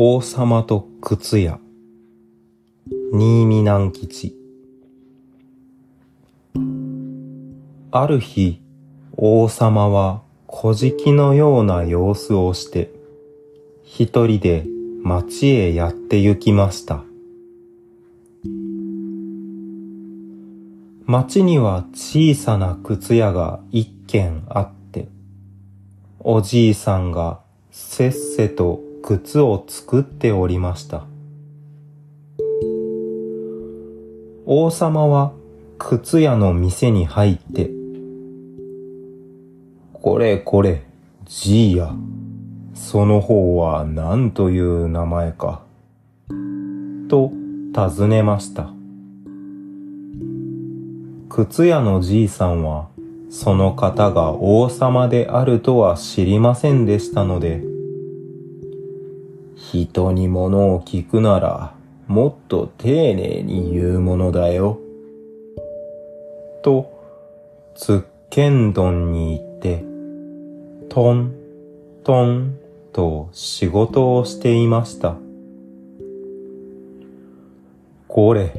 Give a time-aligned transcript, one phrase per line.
[0.00, 1.58] 王様と靴屋。
[3.12, 4.36] 新見南吉。
[7.90, 8.62] ある日
[9.16, 12.92] 王様は小敷のような様子をして
[13.82, 14.66] 一人で
[15.02, 17.02] 町へやって行きました。
[21.06, 25.08] 町には小さな靴屋が一軒あって
[26.20, 27.40] おじいさんが
[27.72, 31.06] せっせと靴を作っておりました。
[34.44, 35.32] 王様は
[35.78, 37.70] 靴屋の店に入って、
[39.94, 40.82] これこれ、
[41.24, 41.94] じいや、
[42.74, 45.62] その方は何という名前か、
[47.08, 47.32] と
[47.72, 48.68] 尋ねました。
[51.30, 52.88] 靴屋のじいさんは、
[53.30, 57.77] その方が王様であるとは知りませんでしたので、
[59.70, 61.74] 人に物を聞くなら、
[62.06, 64.78] もっと丁寧に言うものだよ。
[66.62, 66.90] と、
[67.74, 69.84] つっけんどんに行って、
[70.88, 71.34] トン、
[72.02, 72.58] トン
[72.94, 75.16] と仕事をしていました。
[78.08, 78.54] これ、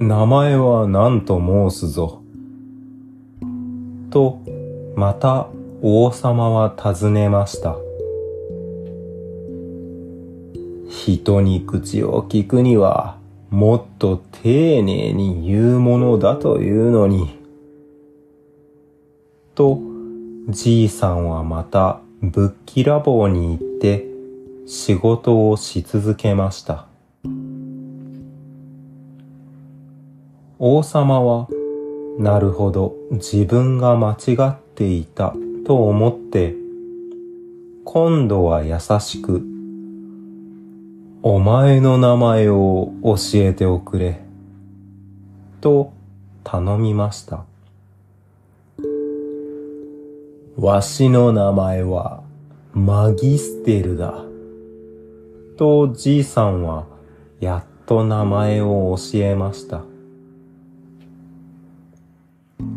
[0.00, 2.22] 名前は何と申すぞ。
[4.10, 4.40] と、
[4.96, 5.46] また
[5.80, 7.76] 王様は尋ねました。
[10.88, 13.18] 人に口を聞くには、
[13.50, 17.38] もっと丁寧に言うものだというのに。
[19.54, 19.80] と、
[20.48, 24.06] じいさんはまたぶっきらぼうに行って
[24.66, 26.86] 仕事をし続けました。
[30.58, 31.48] 王様は、
[32.18, 35.34] なるほど自分が間違っていた
[35.66, 36.54] と思って、
[37.84, 39.42] 今度は優しく
[41.20, 44.20] お前の名前を教えておくれ。
[45.60, 45.92] と
[46.44, 47.44] 頼みました。
[50.56, 52.22] わしの名前は
[52.72, 54.22] マギステルだ。
[55.56, 56.86] とじいさんは
[57.40, 59.82] やっと名前を教えました。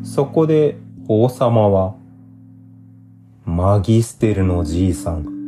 [0.03, 0.78] そこで
[1.08, 1.94] 王様は
[3.46, 5.41] マギステルのじいさん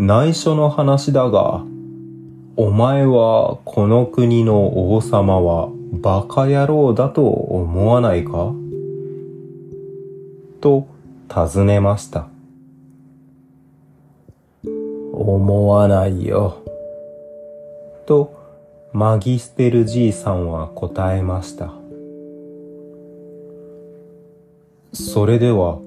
[0.00, 1.64] 内緒の話だが、
[2.56, 8.52] お前はこの国の王様はバカ野郎だと思わないか？
[10.60, 10.86] と
[11.28, 12.28] 尋ねました。
[15.12, 16.62] 思わないよ。
[18.06, 18.38] と
[18.92, 21.72] マギステルじいさんは答えました。
[24.92, 25.80] それでは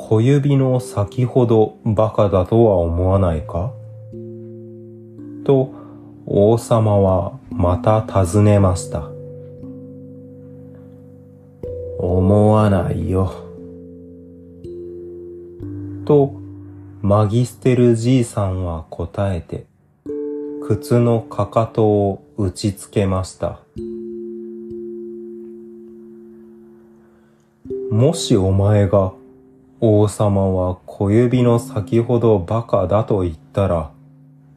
[0.00, 3.72] 小指の先ほどバカだとは思わないか？
[5.44, 5.74] と
[6.24, 9.10] 王様はまた尋ねました。
[11.98, 13.32] 思わないよ。
[16.06, 16.32] と
[17.02, 19.66] マギステルじいさんは答えて
[20.62, 23.60] 靴のかかとを打ちつけました。
[27.90, 29.12] もしお前が
[29.80, 33.92] 王様は小指の先ほどバカだと言ったら、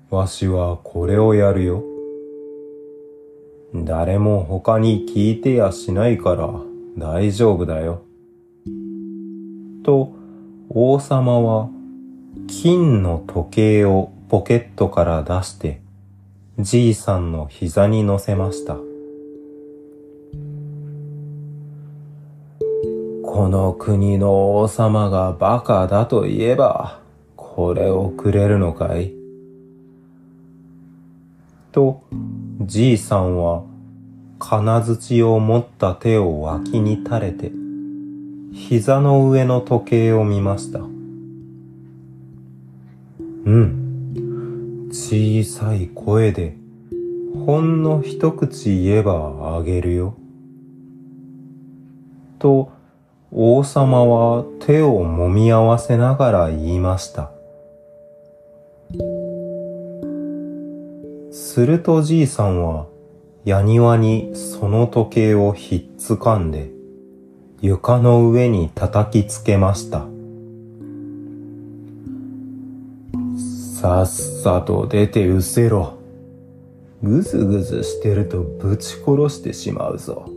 [0.09, 1.83] わしはこれをやるよ。
[3.75, 6.49] 誰も他に聞いてやしないから
[6.97, 8.01] 大丈夫だよ。
[9.83, 10.11] と、
[10.69, 11.69] 王様は
[12.47, 15.81] 金の時計をポケットから出して、
[16.57, 18.90] じいさんの膝に乗せました。
[23.33, 26.99] この国の王様がバカだと言えば、
[27.37, 29.13] これをくれるのかい？
[31.71, 32.03] と、
[32.59, 33.63] じいさんは、
[34.37, 37.53] 金槌を持った手を脇に垂れて、
[38.51, 40.79] 膝の上の時計を見ました。
[40.79, 40.83] う
[43.49, 44.89] ん。
[44.91, 46.57] 小さい声で、
[47.45, 50.17] ほんの一口言えばあげるよ。
[52.37, 52.73] と、
[53.33, 57.31] 王様は手を揉み合わせながら言いました。
[61.31, 62.87] するとじいさんは、
[63.45, 66.71] 矢庭にその時計をひっつかんで、
[67.61, 70.05] 床の上に叩きつけました。
[73.79, 75.93] さっさと出て失せろ。
[77.01, 80.29] ぐずぐずしてるとぶち殺してしまうぞ。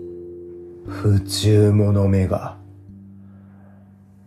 [0.86, 2.63] 不忠者めが。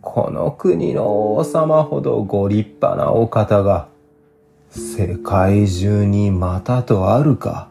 [0.00, 3.88] この国の王様ほどご立派なお方が、
[4.70, 7.68] 世界中にまたとあるか。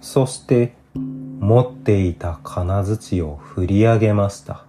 [0.00, 4.64] そして持っていた金槌を振り上げました。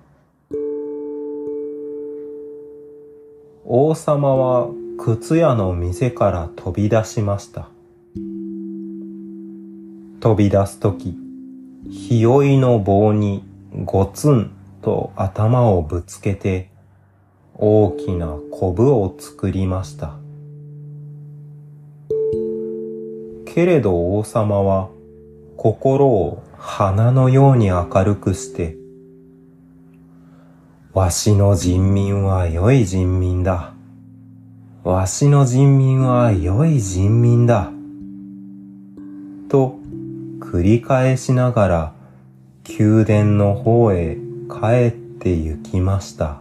[3.66, 7.70] 王様は靴屋の店から飛び出しました。
[10.20, 11.18] 飛び出すとき、
[11.90, 14.52] 日酔いの棒にゴツン
[14.82, 16.70] と頭をぶつけて
[17.56, 20.18] 大きなコブを作りました。
[23.46, 24.90] けれど王様は
[25.58, 28.76] 心を花のように明るくして、
[30.94, 33.74] わしの人民は良い人民だ。
[34.84, 37.72] わしの人民は良い人民だ。
[39.48, 39.76] と
[40.40, 41.94] 繰り返しながら
[42.68, 44.18] 宮殿の方へ
[44.50, 46.40] 帰って行きました。